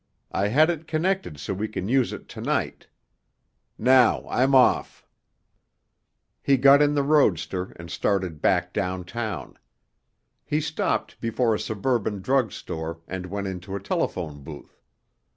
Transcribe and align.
I 0.31 0.47
had 0.47 0.71
it 0.71 0.87
connected 0.87 1.39
so 1.39 1.53
we 1.53 1.67
can 1.67 1.87
use 1.87 2.11
it 2.11 2.27
to 2.29 2.41
night. 2.41 2.87
Now 3.77 4.25
I'm 4.27 4.55
off!" 4.55 5.05
He 6.41 6.57
got 6.57 6.81
in 6.81 6.95
the 6.95 7.03
roadster 7.03 7.73
and 7.75 7.91
started 7.91 8.41
back 8.41 8.73
downtown. 8.73 9.59
He 10.43 10.59
stopped 10.59 11.21
before 11.21 11.53
a 11.53 11.59
suburban 11.59 12.19
drug 12.23 12.51
store 12.51 13.01
and 13.07 13.27
went 13.27 13.45
into 13.45 13.75
a 13.75 13.79
telephone 13.79 14.41
booth. 14.43 14.81